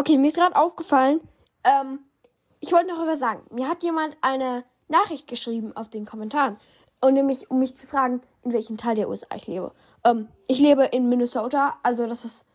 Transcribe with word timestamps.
Okay, 0.00 0.16
mir 0.16 0.28
ist 0.28 0.36
gerade 0.36 0.56
aufgefallen, 0.56 1.20
ähm, 1.62 1.98
ich 2.58 2.72
wollte 2.72 2.86
noch 2.86 3.06
was 3.06 3.18
sagen. 3.18 3.42
Mir 3.50 3.68
hat 3.68 3.82
jemand 3.82 4.16
eine 4.22 4.64
Nachricht 4.88 5.28
geschrieben 5.28 5.76
auf 5.76 5.90
den 5.90 6.06
Kommentaren. 6.06 6.56
Und 7.02 7.12
nämlich, 7.12 7.50
um 7.50 7.58
mich 7.58 7.76
zu 7.76 7.86
fragen, 7.86 8.22
in 8.42 8.54
welchem 8.54 8.78
Teil 8.78 8.94
der 8.94 9.10
USA 9.10 9.26
ich 9.36 9.46
lebe. 9.46 9.74
Ähm, 10.02 10.28
ich 10.46 10.58
lebe 10.58 10.86
in 10.86 11.10
Minnesota, 11.10 11.78
also 11.82 12.06
das 12.06 12.24
ist 12.24 12.46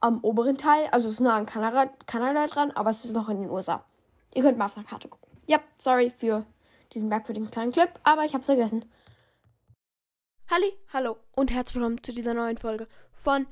am 0.00 0.22
oberen 0.22 0.58
Teil, 0.58 0.88
also 0.92 1.08
es 1.08 1.14
ist 1.14 1.20
nah 1.20 1.36
an 1.36 1.46
Kanada, 1.46 1.90
Kanada 2.04 2.46
dran, 2.46 2.70
aber 2.72 2.90
es 2.90 3.02
ist 3.06 3.14
noch 3.14 3.30
in 3.30 3.40
den 3.40 3.50
USA. 3.50 3.82
Ihr 4.34 4.42
könnt 4.42 4.58
mal 4.58 4.66
auf 4.66 4.74
der 4.74 4.84
Karte 4.84 5.08
gucken. 5.08 5.26
Ja, 5.46 5.58
sorry 5.78 6.12
für 6.14 6.44
diesen 6.92 7.08
merkwürdigen 7.08 7.50
kleinen 7.50 7.72
Clip, 7.72 7.88
aber 8.02 8.26
ich 8.26 8.34
hab's 8.34 8.44
vergessen. 8.44 8.84
Halli, 10.50 10.74
hallo 10.92 11.16
und 11.34 11.50
herzlich 11.50 11.76
willkommen 11.76 12.04
zu 12.04 12.12
dieser 12.12 12.34
neuen 12.34 12.58
Folge 12.58 12.86
von 13.14 13.46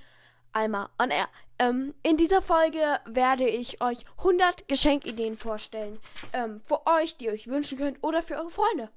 Alma 0.58 0.90
on 0.98 1.10
Air. 1.10 1.28
Ähm, 1.60 1.94
in 2.02 2.16
dieser 2.16 2.42
Folge 2.42 3.00
werde 3.06 3.48
ich 3.48 3.80
euch 3.80 4.04
100 4.18 4.66
Geschenkideen 4.66 5.36
vorstellen. 5.36 6.00
Ähm, 6.32 6.60
für 6.66 6.84
euch, 6.86 7.16
die 7.16 7.26
ihr 7.26 7.32
euch 7.32 7.46
wünschen 7.46 7.78
könnt 7.78 8.02
oder 8.02 8.24
für 8.24 8.34
eure 8.34 8.50
Freunde. 8.50 8.90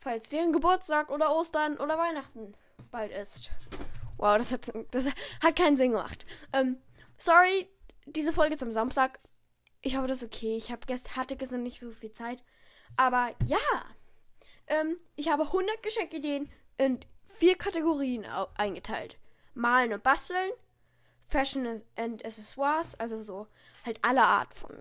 Falls 0.00 0.28
deren 0.30 0.52
Geburtstag 0.52 1.10
oder 1.10 1.32
Ostern 1.32 1.76
oder 1.78 1.96
Weihnachten 1.96 2.54
bald 2.90 3.12
ist. 3.12 3.50
Wow, 4.16 4.36
das 4.36 4.52
hat, 4.52 4.72
das 4.90 5.06
hat 5.42 5.56
keinen 5.56 5.76
Sinn 5.76 5.92
gemacht. 5.92 6.26
Ähm, 6.52 6.78
sorry, 7.16 7.68
diese 8.06 8.32
Folge 8.32 8.56
ist 8.56 8.62
am 8.62 8.72
Samstag. 8.72 9.20
Ich 9.82 9.96
hoffe, 9.96 10.08
das 10.08 10.22
ist 10.22 10.34
okay. 10.34 10.56
Ich 10.56 10.72
hab 10.72 10.88
gest 10.88 11.14
hatte 11.14 11.36
gestern 11.36 11.62
nicht 11.62 11.80
so 11.80 11.92
viel 11.92 12.12
Zeit. 12.12 12.42
Aber 12.96 13.30
ja, 13.46 13.58
ähm, 14.66 14.96
ich 15.14 15.28
habe 15.28 15.44
100 15.44 15.82
Geschenkideen 15.84 16.50
in 16.78 16.98
vier 17.26 17.56
Kategorien 17.56 18.26
eingeteilt. 18.56 19.18
Malen 19.54 19.92
und 19.92 20.02
basteln, 20.02 20.50
Fashion 21.28 21.82
and 21.96 22.24
Accessoires, 22.24 22.94
also 22.98 23.20
so 23.20 23.46
halt 23.84 23.98
alle 24.02 24.22
Art 24.22 24.54
von 24.54 24.76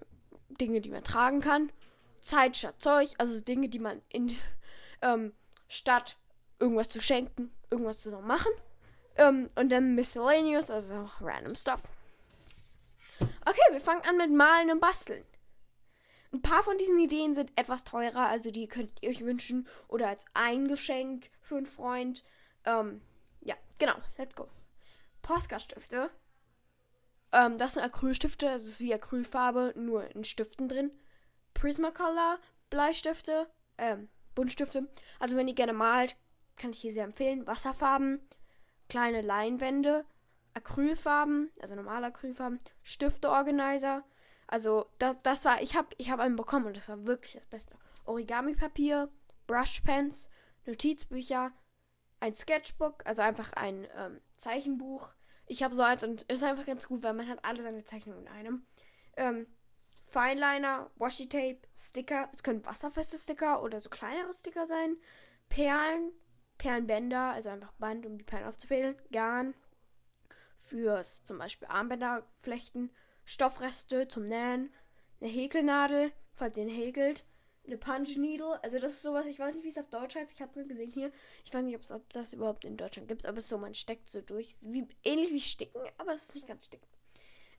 Dinge, 0.49 0.81
die 0.81 0.89
man 0.89 1.03
tragen 1.03 1.41
kann. 1.41 1.71
Zeit 2.21 2.57
statt 2.57 2.75
Zeug, 2.79 3.13
also 3.17 3.39
Dinge, 3.41 3.69
die 3.69 3.79
man 3.79 4.01
in 4.09 4.37
ähm, 5.01 5.33
statt 5.67 6.17
irgendwas 6.59 6.89
zu 6.89 7.01
schenken, 7.01 7.51
irgendwas 7.69 8.01
zusammen 8.01 8.27
machen. 8.27 8.51
Ähm, 9.17 9.49
und 9.55 9.69
dann 9.69 9.95
Miscellaneous, 9.95 10.71
also 10.71 11.09
random 11.21 11.55
stuff. 11.55 11.83
Okay, 13.19 13.61
wir 13.71 13.81
fangen 13.81 14.03
an 14.07 14.17
mit 14.17 14.31
Malen 14.31 14.71
und 14.71 14.79
Basteln. 14.79 15.23
Ein 16.33 16.41
paar 16.41 16.63
von 16.63 16.77
diesen 16.77 16.99
Ideen 16.99 17.33
sind 17.33 17.51
etwas 17.55 17.85
teurer, 17.85 18.27
also 18.27 18.51
die 18.51 18.67
könnt 18.67 19.01
ihr 19.01 19.09
euch 19.09 19.23
wünschen 19.23 19.67
oder 19.87 20.09
als 20.09 20.25
ein 20.33 20.67
Geschenk 20.67 21.29
für 21.41 21.55
einen 21.55 21.65
Freund. 21.65 22.25
Ähm, 22.65 23.01
ja, 23.39 23.55
genau, 23.77 23.95
let's 24.17 24.35
go. 24.35 24.49
Postkaststifte 25.21 26.09
ähm, 27.35 27.57
das 27.57 27.73
sind 27.73 27.83
Acrylstifte, 27.83 28.49
also 28.49 28.69
ist 28.69 28.79
wie 28.79 28.93
Acrylfarbe, 28.93 29.73
nur 29.75 30.09
in 30.15 30.23
Stiften 30.23 30.67
drin. 30.67 30.91
Prismacolor, 31.53 32.39
Bleistifte, 32.69 33.47
ähm, 33.77 34.09
Buntstifte. 34.33 34.87
Also 35.19 35.35
wenn 35.35 35.47
ihr 35.47 35.55
gerne 35.55 35.73
malt, 35.73 36.17
kann 36.55 36.71
ich 36.71 36.79
hier 36.79 36.93
sehr 36.93 37.05
empfehlen. 37.05 37.47
Wasserfarben, 37.47 38.21
kleine 38.89 39.21
Leinwände, 39.21 40.05
Acrylfarben, 40.53 41.51
also 41.59 41.75
normale 41.75 42.07
Acrylfarben, 42.07 42.59
Stifteorganizer. 42.83 44.03
Also 44.47 44.85
das, 44.99 45.21
das 45.23 45.45
war, 45.45 45.61
ich 45.61 45.75
habe 45.75 45.89
ich 45.97 46.11
hab 46.11 46.19
einen 46.19 46.35
bekommen 46.35 46.65
und 46.65 46.77
das 46.77 46.89
war 46.89 47.05
wirklich 47.05 47.33
das 47.33 47.45
Beste. 47.47 47.75
Origami-Papier, 48.05 49.09
Brushpens, 49.47 50.29
Notizbücher, 50.65 51.51
ein 52.19 52.35
Sketchbook, 52.35 53.05
also 53.05 53.21
einfach 53.21 53.53
ein 53.53 53.87
ähm, 53.97 54.21
Zeichenbuch, 54.35 55.14
ich 55.47 55.63
habe 55.63 55.75
so 55.75 55.81
eins 55.81 56.03
und 56.03 56.23
ist 56.23 56.43
einfach 56.43 56.65
ganz 56.65 56.87
gut, 56.87 57.03
weil 57.03 57.13
man 57.13 57.27
hat 57.27 57.43
alle 57.43 57.61
seine 57.61 57.83
Zeichnungen 57.83 58.25
in 58.25 58.31
einem. 58.31 58.65
Ähm, 59.17 59.47
Fineliner, 60.03 60.89
Washi 60.97 61.27
Tape, 61.27 61.59
Sticker. 61.75 62.29
Es 62.33 62.43
können 62.43 62.65
wasserfeste 62.65 63.17
Sticker 63.17 63.63
oder 63.63 63.79
so 63.79 63.89
kleinere 63.89 64.33
Sticker 64.33 64.65
sein. 64.65 64.97
Perlen, 65.49 66.11
Perlenbänder, 66.57 67.31
also 67.31 67.49
einfach 67.49 67.71
Band, 67.73 68.05
um 68.05 68.17
die 68.17 68.23
Perlen 68.23 68.47
aufzufädeln. 68.47 68.95
Garn 69.11 69.53
fürs 70.57 71.23
zum 71.23 71.37
Beispiel 71.37 71.67
Armbänder 71.67 72.25
flechten. 72.41 72.91
Stoffreste 73.23 74.07
zum 74.07 74.27
Nähen. 74.27 74.73
Eine 75.19 75.29
Häkelnadel, 75.29 76.11
falls 76.33 76.57
ihr 76.57 76.63
ihn 76.63 76.69
häkelt 76.69 77.25
eine 77.67 77.77
Punch 77.77 78.17
Needle. 78.17 78.61
Also 78.63 78.79
das 78.79 78.93
ist 78.93 79.01
sowas, 79.01 79.25
ich 79.25 79.39
weiß 79.39 79.53
nicht, 79.55 79.63
wie 79.63 79.69
es 79.69 79.77
auf 79.77 79.89
Deutsch 79.89 80.15
heißt. 80.15 80.31
Ich 80.31 80.41
habe 80.41 80.51
es 80.51 80.57
nur 80.57 80.67
gesehen 80.67 80.91
hier. 80.91 81.11
Ich 81.43 81.53
weiß 81.53 81.63
nicht, 81.63 81.75
ob 81.91 82.09
das 82.09 82.33
überhaupt 82.33 82.65
in 82.65 82.77
Deutschland 82.77 83.07
gibt, 83.07 83.25
aber 83.25 83.37
es 83.37 83.45
ist 83.45 83.49
so, 83.49 83.57
man 83.57 83.75
steckt 83.75 84.09
so 84.09 84.21
durch. 84.21 84.55
Wie, 84.61 84.87
ähnlich 85.03 85.31
wie 85.31 85.41
Sticken, 85.41 85.81
aber 85.97 86.13
es 86.13 86.23
ist 86.23 86.35
nicht 86.35 86.47
ganz 86.47 86.65
Sticken. 86.65 86.87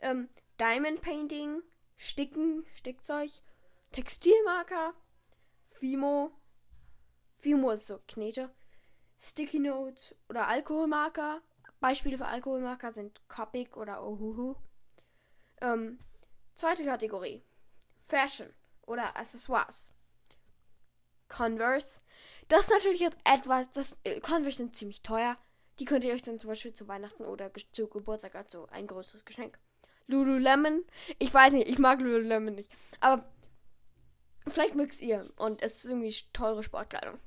Ähm, 0.00 0.28
Diamond 0.60 1.00
Painting, 1.00 1.62
Sticken, 1.96 2.64
Stickzeug, 2.74 3.30
Textilmarker, 3.92 4.94
Fimo. 5.68 6.32
Fimo 7.34 7.70
ist 7.70 7.86
so 7.86 8.00
Knete. 8.06 8.50
Sticky 9.18 9.60
Notes 9.60 10.14
oder 10.28 10.48
Alkoholmarker. 10.48 11.40
Beispiele 11.80 12.18
für 12.18 12.26
Alkoholmarker 12.26 12.92
sind 12.92 13.20
Copic 13.28 13.76
oder 13.76 14.02
Ohuhu. 14.02 14.56
Ähm, 15.60 15.98
zweite 16.54 16.84
Kategorie. 16.84 17.42
Fashion 17.98 18.54
oder 18.86 19.16
Accessoires. 19.16 19.92
Converse. 21.28 22.00
Das 22.48 22.62
ist 22.62 22.70
natürlich 22.70 23.00
jetzt 23.00 23.18
etwas, 23.24 23.70
das 23.72 23.96
äh, 24.04 24.20
Converse 24.20 24.58
sind 24.58 24.76
ziemlich 24.76 25.02
teuer. 25.02 25.36
Die 25.78 25.84
könnt 25.84 26.04
ihr 26.04 26.14
euch 26.14 26.22
dann 26.22 26.38
zum 26.38 26.48
Beispiel 26.48 26.72
zu 26.72 26.88
Weihnachten 26.88 27.24
oder 27.24 27.50
zu 27.72 27.88
Geburtstag 27.88 28.34
als 28.34 28.52
so 28.52 28.66
ein 28.70 28.86
größeres 28.86 29.24
Geschenk. 29.24 29.58
Lululemon. 30.06 30.84
Ich 31.18 31.34
weiß 31.34 31.52
nicht, 31.52 31.68
ich 31.68 31.78
mag 31.78 32.00
Lululemon 32.00 32.54
nicht. 32.54 32.70
Aber 33.00 33.28
vielleicht 34.46 34.74
mögt 34.74 35.00
ihr. 35.02 35.28
Und 35.36 35.62
es 35.62 35.84
ist 35.84 35.90
irgendwie 35.90 36.14
teure 36.32 36.62
Sportkleidung. 36.62 37.18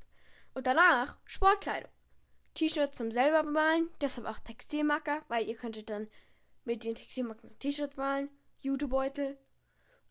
Und 0.54 0.66
danach 0.66 1.20
Sportkleidung. 1.26 1.92
T-Shirts 2.56 2.98
zum 2.98 3.12
selber 3.12 3.44
bemalen. 3.44 3.90
Deshalb 4.02 4.28
auch 4.28 4.40
Textilmarker, 4.40 5.22
weil 5.28 5.48
ihr 5.48 5.56
könntet 5.56 5.90
dann 5.90 6.08
mit 6.64 6.84
den 6.84 6.96
Textilmarken 6.96 7.58
T-Shirts 7.60 7.98
malen. 7.98 8.30
Jutebeutel. 8.62 9.38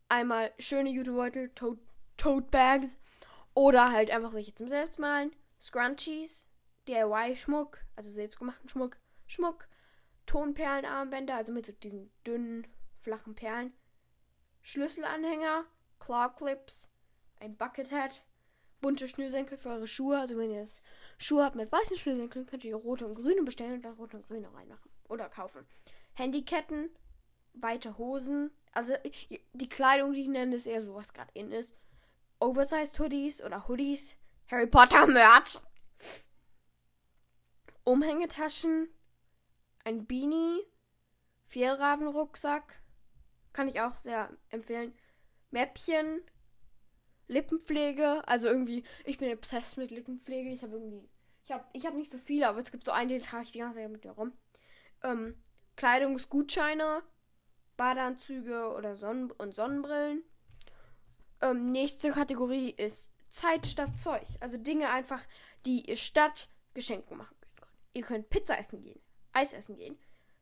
Einmal 0.09 0.53
schöne 0.59 0.91
Jutebeutel, 0.91 1.51
Tote, 1.51 1.81
Tote 2.17 2.47
Bags 2.51 2.99
oder 3.55 3.93
halt 3.93 4.11
einfach 4.11 4.33
welche 4.33 4.55
zum 4.55 4.69
Selbstmalen. 4.69 5.33
Scrunchies, 5.61 6.47
DIY-Schmuck, 6.89 7.81
also 7.97 8.11
selbstgemachten 8.11 8.69
Schmuck. 8.69 8.97
Schmuck, 9.27 9.69
Tonperlenarmbänder, 10.27 11.35
also 11.35 11.53
mit 11.53 11.67
so 11.67 11.73
diesen 11.73 12.11
dünnen, 12.27 12.67
flachen 12.97 13.35
Perlen. 13.35 13.73
Schlüsselanhänger, 14.63 15.65
Claw 15.99 16.31
Clips, 16.37 16.91
ein 17.41 17.57
Buckethead, 17.57 18.23
bunte 18.81 19.09
Schnürsenkel 19.09 19.59
für 19.59 19.71
eure 19.71 19.87
Schuhe. 19.87 20.19
Also 20.19 20.37
wenn 20.37 20.51
ihr 20.51 20.61
jetzt 20.61 20.83
Schuhe 21.19 21.45
habt 21.45 21.57
mit 21.57 21.71
weißen 21.71 21.97
Schnürsenkeln, 21.97 22.47
könnt 22.47 22.65
ihr 22.65 22.77
rote 22.77 23.07
und 23.07 23.15
grüne 23.15 23.43
bestellen 23.43 23.75
und 23.75 23.83
dann 23.83 23.95
rote 23.95 24.17
und 24.17 24.27
grüne 24.27 24.53
reinmachen. 24.53 24.91
Oder 25.09 25.29
kaufen. 25.29 25.67
Handyketten, 26.15 26.91
weite 27.55 27.99
Hosen. 27.99 28.51
Also 28.79 28.95
die 29.55 29.69
Kleidung, 29.69 30.13
die 30.13 30.23
ich 30.23 30.29
nenne, 30.29 30.55
ist 30.55 30.65
eher 30.65 30.85
so, 30.85 30.95
was 30.95 31.13
gerade 31.13 31.33
in 31.35 31.51
ist. 31.51 31.75
Oversized 32.39 33.01
Hoodies 33.01 33.43
oder 33.43 33.67
Hoodies, 33.67 34.15
Harry 34.47 34.69
Potter 34.69 35.05
Merch, 35.09 35.59
Umhängetaschen, 37.83 38.89
ein 39.83 40.07
Beanie, 40.07 40.61
Fjellravenrucksack, 41.47 42.81
kann 43.53 43.67
ich 43.67 43.81
auch 43.81 43.99
sehr 43.99 44.31
empfehlen. 44.51 44.95
Mäppchen, 45.51 46.23
Lippenpflege, 47.27 48.23
also 48.29 48.47
irgendwie, 48.47 48.85
ich 49.05 49.19
bin 49.19 49.33
obsessed 49.33 49.77
mit 49.77 49.91
Lippenpflege. 49.91 50.51
Ich 50.51 50.63
habe 50.63 50.75
irgendwie, 50.75 51.09
ich 51.43 51.51
habe 51.51 51.65
ich 51.73 51.85
hab 51.85 51.95
nicht 51.95 52.13
so 52.13 52.19
viele, 52.19 52.47
aber 52.47 52.61
es 52.61 52.71
gibt 52.71 52.85
so 52.85 52.93
einen, 52.93 53.09
den 53.09 53.23
trage 53.23 53.43
ich 53.43 53.51
die 53.51 53.59
ganze 53.59 53.81
Zeit 53.81 53.91
mit 53.91 54.05
mir 54.05 54.13
rum. 54.13 54.35
Ähm, 55.03 55.35
Kleidungsgutscheine, 55.75 57.03
Badeanzüge 57.79 58.75
oder 58.75 58.95
Sonnen 58.97 59.31
und 59.31 59.55
Sonnenbrillen. 59.55 60.23
Ähm, 61.41 61.65
nächste 61.65 62.11
Kategorie 62.11 62.71
ist 62.71 63.11
Zeit 63.31 63.67
statt 63.67 63.99
Zeug. 63.99 64.27
Also 64.41 64.59
Dinge 64.59 64.91
einfach, 64.91 65.25
die 65.65 65.89
ihr 65.89 65.97
statt 65.97 66.51
Geschenken 66.75 67.17
machen 67.17 67.37
könnt. 67.57 67.73
Ihr 67.95 68.03
könnt 68.03 68.29
Pizza 68.29 68.59
essen 68.59 68.83
gehen, 68.83 69.01
Eis 69.33 69.55
essen 69.55 69.77
gehen, 69.77 69.97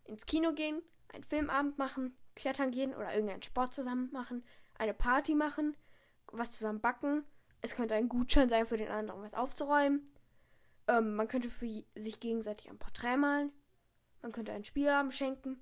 ins 0.04 0.26
Kino 0.26 0.52
gehen, 0.52 0.82
einen 1.12 1.24
Filmabend 1.24 1.78
machen, 1.78 2.16
klettern 2.34 2.70
gehen 2.70 2.94
oder 2.94 3.12
irgendeinen 3.14 3.42
Sport 3.42 3.74
zusammen 3.74 4.10
machen, 4.12 4.44
eine 4.74 4.94
Party 4.94 5.34
machen, 5.34 5.76
was 6.32 6.52
zusammen 6.52 6.80
backen. 6.80 7.24
Es 7.62 7.74
könnte 7.74 7.94
ein 7.94 8.08
Gutschein 8.08 8.48
sein, 8.48 8.66
für 8.66 8.76
den 8.76 8.90
anderen 8.90 9.22
was 9.22 9.34
aufzuräumen. 9.34 10.04
Ähm, 10.88 11.14
man 11.14 11.28
könnte 11.28 11.50
für 11.50 11.68
sich 11.94 12.20
gegenseitig 12.20 12.70
ein 12.70 12.78
Porträt 12.78 13.16
malen. 13.16 13.52
Man 14.22 14.32
könnte 14.32 14.52
einen 14.52 14.64
Spielabend 14.64 15.12
schenken. 15.12 15.60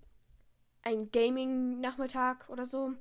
Ein 0.85 1.11
Gaming-Nachmittag 1.11 2.49
oder 2.49 2.65
so. 2.65 2.95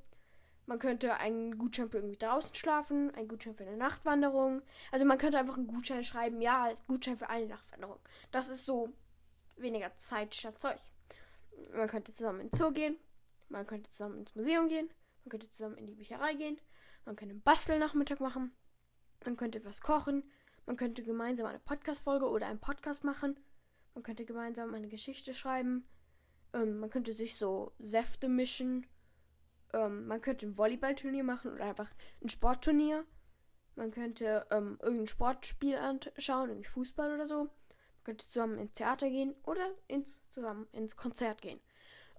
Man 0.66 0.80
könnte 0.80 1.18
einen 1.18 1.58
Gutschein 1.58 1.90
für 1.90 1.98
irgendwie 1.98 2.18
draußen 2.18 2.56
schlafen, 2.56 3.14
einen 3.16 3.28
Gutschein 3.28 3.56
für 3.56 3.66
eine 3.66 3.76
Nachtwanderung. 3.76 4.62
Also 4.92 5.06
man 5.06 5.18
könnte 5.18 5.38
einfach 5.38 5.58
einen 5.58 5.68
Gutschein 5.68 6.06
schreiben, 6.06 6.42
ja, 6.42 6.72
Gutschein 6.88 7.18
für 7.18 7.30
eine 7.30 7.48
Nachtwanderung. 7.48 8.00
Das 8.32 8.48
ist 8.48 8.66
so 8.66 8.90
weniger 9.58 9.96
Zeit 9.98 10.34
statt 10.34 10.62
Zeug. 10.62 10.80
Man 11.76 11.88
könnte 11.88 12.14
zusammen 12.14 12.40
ins 12.40 12.58
Zoo 12.58 12.72
gehen, 12.72 12.96
man 13.50 13.68
könnte 13.68 13.90
zusammen 13.92 14.20
ins 14.20 14.34
Museum 14.36 14.68
gehen, 14.70 14.90
Man 15.24 15.30
könnte 15.30 15.50
zusammen 15.50 15.78
in 15.78 15.88
die 15.88 15.96
Bücherei 15.96 16.34
gehen. 16.34 16.60
Man 17.06 17.16
könnte 17.16 17.34
einen 17.34 17.42
Bastelnachmittag 17.42 18.20
machen. 18.20 18.54
Man 19.26 19.38
könnte 19.38 19.64
was 19.64 19.82
kochen. 19.82 20.24
Man 20.66 20.76
könnte 20.76 21.04
gemeinsam 21.04 21.48
eine 21.48 21.60
Podcast-Folge 21.60 22.30
oder 22.30 22.48
einen 22.48 22.60
Podcast 22.60 23.04
machen. 23.04 23.40
Man 23.94 24.04
könnte 24.04 24.26
gemeinsam 24.26 24.74
eine 24.74 24.88
Geschichte 24.88 25.34
schreiben. 25.34 25.86
Ähm, 26.54 26.80
man 26.80 26.90
könnte 26.90 27.14
sich 27.14 27.36
so 27.36 27.74
Säfte 27.80 28.28
mischen. 28.28 28.86
Ähm, 29.74 30.08
man 30.08 30.22
könnte 30.22 30.46
ein 30.46 30.58
Volleyballturnier 30.58 31.24
machen 31.24 31.52
oder 31.52 31.66
einfach 31.66 31.90
ein 32.22 32.30
Sportturnier. 32.30 33.06
Man 33.76 33.92
könnte 33.92 34.46
ähm, 34.52 34.78
irgendein 34.82 35.08
Sportspiel 35.08 35.78
anschauen, 35.78 36.50
irgendwie 36.50 36.70
Fußball 36.70 37.14
oder 37.14 37.26
so. 37.26 37.46
Man 37.46 38.04
könnte 38.04 38.28
zusammen 38.28 38.60
ins 38.60 38.74
Theater 38.74 39.10
gehen 39.10 39.36
oder 39.44 39.72
ins, 39.88 40.20
zusammen 40.30 40.68
ins 40.72 40.96
Konzert 40.96 41.42
gehen. 41.42 41.60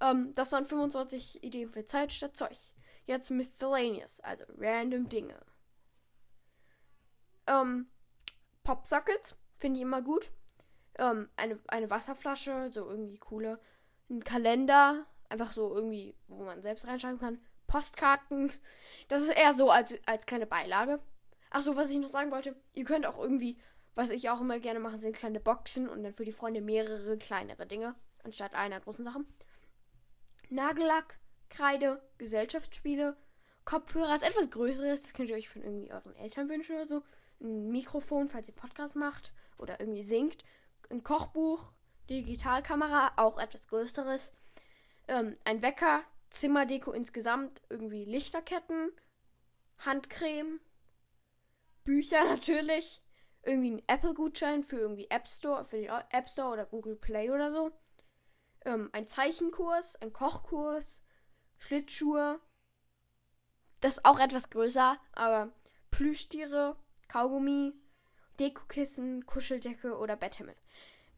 Ähm, 0.01 0.35
das 0.35 0.51
waren 0.53 0.67
25 0.67 1.45
Ideen 1.45 1.71
für 1.71 1.87
Zeit 1.87 2.13
statt 2.13 2.37
Zeug. 2.37 2.57
Jetzt 3.07 3.31
Miscellaneous, 3.31 4.21
also 4.21 4.45
random 4.59 5.09
Dinge. 5.09 5.39
Ähm, 7.47 7.87
Popsockets 8.65 9.37
finde 9.55 9.79
ich 9.79 9.83
immer 9.83 10.03
gut. 10.03 10.31
Ähm, 10.99 11.29
eine, 11.37 11.61
eine 11.69 11.91
Wasserflasche, 11.91 12.71
so 12.73 12.89
irgendwie 12.89 13.19
coole. 13.19 13.61
Ein 14.11 14.23
Kalender, 14.23 15.07
einfach 15.29 15.53
so 15.53 15.75
irgendwie, 15.75 16.15
wo 16.29 16.45
man 16.45 16.63
selbst 16.63 16.87
reinschreiben 16.87 17.19
kann. 17.19 17.39
Postkarten. 17.67 18.53
Das 19.09 19.23
ist 19.23 19.31
eher 19.31 19.55
so 19.55 19.71
als, 19.71 19.95
als 20.07 20.27
kleine 20.27 20.47
Beilage. 20.47 21.01
Ach 21.51 21.61
so, 21.61 21.77
was 21.77 21.91
ich 21.91 21.99
noch 21.99 22.09
sagen 22.09 22.31
wollte, 22.31 22.57
ihr 22.73 22.85
könnt 22.85 23.07
auch 23.07 23.19
irgendwie, 23.19 23.59
was 23.95 24.11
ich 24.11 24.29
auch 24.31 24.41
immer 24.41 24.59
gerne 24.59 24.81
mache, 24.81 24.99
sind 24.99 25.17
kleine 25.17 25.41
Boxen 25.41 25.89
und 25.89 26.03
dann 26.03 26.13
für 26.13 26.25
die 26.25 26.33
Freunde 26.33 26.61
mehrere 26.61 27.17
kleinere 27.17 27.67
Dinge, 27.67 27.95
anstatt 28.25 28.55
einer 28.55 28.81
großen 28.81 29.05
Sache. 29.05 29.21
Nagellack, 30.51 31.19
Kreide, 31.49 32.03
Gesellschaftsspiele, 32.19 33.17
Kopfhörer 33.65 34.15
ist 34.15 34.25
etwas 34.25 34.51
größeres, 34.51 35.03
das 35.03 35.13
könnt 35.15 35.31
ihr 35.31 35.37
euch 35.37 35.49
von 35.49 35.63
irgendwie 35.63 35.93
euren 35.93 36.15
Eltern 36.17 36.49
wünschen 36.49 36.75
oder 36.75 36.87
so. 36.87 37.03
Ein 37.41 37.71
Mikrofon, 37.71 38.29
falls 38.29 38.49
ihr 38.49 38.55
Podcast 38.55 38.95
macht 38.95 39.33
oder 39.59 39.81
irgendwie 39.81 40.03
singt. 40.03 40.45
Ein 40.91 41.03
Kochbuch, 41.03 41.73
Digitalkamera, 42.11 43.13
auch 43.17 43.39
etwas 43.39 43.69
größeres. 43.69 44.33
Ähm, 45.09 45.35
ein 45.45 45.63
Wecker, 45.63 46.03
Zimmerdeko 46.31 46.93
insgesamt, 46.93 47.63
irgendwie 47.69 48.05
Lichterketten, 48.05 48.91
Handcreme, 49.79 50.61
Bücher 51.85 52.25
natürlich, 52.29 53.03
irgendwie 53.43 53.73
ein 53.73 53.83
Apple-Gutschein 53.87 54.63
für 54.63 54.79
irgendwie 54.79 55.09
App 55.11 55.29
Store, 55.29 55.65
für 55.65 55.79
die 55.79 55.91
App 56.11 56.29
Store 56.29 56.53
oder 56.53 56.67
Google 56.67 56.97
Play 56.97 57.31
oder 57.31 57.53
so. 57.53 57.71
Ähm, 58.65 58.89
ein 58.93 59.07
Zeichenkurs, 59.07 59.97
ein 59.97 60.13
Kochkurs, 60.13 61.03
Schlittschuhe. 61.59 62.41
Das 63.81 63.99
ist 63.99 64.05
auch 64.05 64.19
etwas 64.19 64.49
größer, 64.49 64.99
aber 65.13 65.53
Plüschtiere, 65.91 66.77
Kaugummi, 67.09 67.75
Dekokissen, 68.41 69.27
Kuscheldecke 69.27 69.97
oder 69.99 70.17
Betthimmel. 70.17 70.57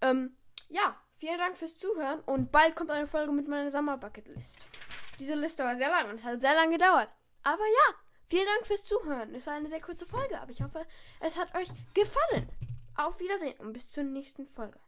Ähm, 0.01 0.37
ja, 0.69 0.97
vielen 1.17 1.39
Dank 1.39 1.57
fürs 1.57 1.77
Zuhören 1.77 2.21
und 2.21 2.53
bald 2.53 2.77
kommt 2.77 2.91
eine 2.91 3.07
Folge 3.07 3.33
mit 3.33 3.49
meiner 3.49 3.71
Sommerbucketlist. 3.71 4.69
Diese 5.19 5.35
Liste 5.35 5.65
war 5.65 5.77
sehr 5.77 5.91
lang 5.91 6.11
und 6.11 6.17
es 6.17 6.25
hat 6.25 6.41
sehr 6.41 6.55
lange 6.55 6.73
gedauert. 6.73 7.09
Aber 7.43 7.65
ja, 7.65 7.95
vielen 8.27 8.47
Dank 8.47 8.67
fürs 8.67 8.85
Zuhören. 8.85 9.35
Es 9.35 9.47
war 9.47 9.55
eine 9.55 9.69
sehr 9.69 9.81
kurze 9.81 10.07
Folge, 10.07 10.41
aber 10.41 10.51
ich 10.51 10.63
hoffe, 10.63 10.85
es 11.21 11.37
hat 11.37 11.55
euch 11.55 11.69
gefallen. 11.95 12.49
Auf 12.97 13.21
Wiedersehen 13.21 13.59
und 13.61 13.73
bis 13.73 13.91
zur 13.91 14.05
nächsten 14.05 14.47
Folge. 14.47 14.79